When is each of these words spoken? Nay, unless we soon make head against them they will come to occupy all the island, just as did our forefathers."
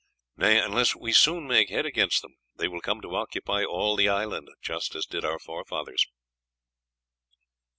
Nay, 0.35 0.57
unless 0.59 0.95
we 0.95 1.13
soon 1.13 1.45
make 1.47 1.69
head 1.69 1.85
against 1.85 2.23
them 2.23 2.33
they 2.55 2.67
will 2.67 2.81
come 2.81 3.01
to 3.01 3.15
occupy 3.15 3.63
all 3.63 3.95
the 3.95 4.09
island, 4.09 4.47
just 4.59 4.95
as 4.95 5.05
did 5.05 5.23
our 5.23 5.37
forefathers." 5.37 6.07